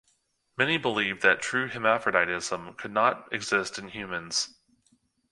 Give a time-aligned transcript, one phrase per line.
[0.57, 4.55] Many believed that "true hermaphroditism" could not exist in humans.